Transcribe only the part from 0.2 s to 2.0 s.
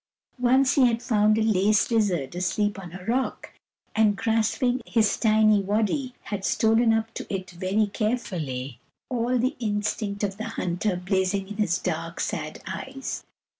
Once he had found a lace